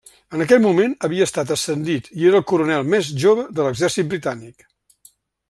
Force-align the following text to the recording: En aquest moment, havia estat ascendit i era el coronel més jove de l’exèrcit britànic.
En 0.35 0.43
aquest 0.43 0.61
moment, 0.61 0.95
havia 1.07 1.27
estat 1.29 1.53
ascendit 1.55 2.09
i 2.21 2.25
era 2.31 2.41
el 2.41 2.47
coronel 2.53 2.89
més 2.95 3.13
jove 3.25 3.45
de 3.61 3.67
l’exèrcit 3.69 4.11
britànic. 4.15 4.69